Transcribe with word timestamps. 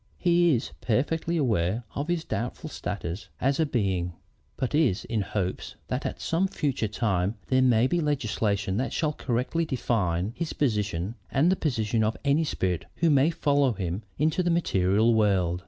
He 0.17 0.55
is 0.55 0.71
perfectly 0.81 1.37
aware 1.37 1.83
of 1.93 2.07
his 2.07 2.23
doubtful 2.23 2.71
status 2.71 3.29
as 3.39 3.59
a 3.59 3.67
being, 3.67 4.13
but 4.57 4.73
is 4.73 5.05
in 5.05 5.21
hopes 5.21 5.75
that 5.89 6.07
at 6.07 6.19
some 6.19 6.47
future 6.47 6.87
time 6.87 7.35
there 7.49 7.61
may 7.61 7.85
be 7.85 8.01
legislation 8.01 8.77
that 8.77 8.93
shall 8.93 9.13
correctly 9.13 9.63
define 9.63 10.33
his 10.35 10.53
position 10.53 11.13
and 11.29 11.51
the 11.51 11.55
position 11.55 12.03
of 12.03 12.17
any 12.25 12.43
spirit 12.45 12.85
who 12.95 13.11
may 13.11 13.29
follow 13.29 13.73
him 13.73 14.01
into 14.17 14.41
the 14.41 14.49
material 14.49 15.13
world. 15.13 15.59